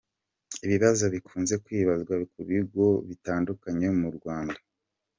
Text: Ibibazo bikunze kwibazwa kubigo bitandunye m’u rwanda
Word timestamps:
Ibibazo 0.65 1.03
bikunze 1.13 1.53
kwibazwa 1.65 2.13
kubigo 2.33 2.85
bitandunye 3.07 3.87
m’u 3.99 4.09
rwanda 4.17 4.59